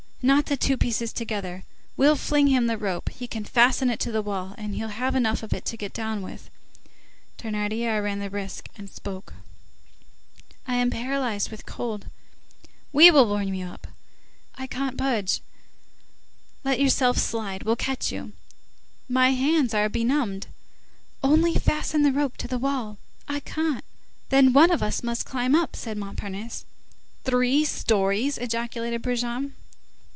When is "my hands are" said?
19.09-19.89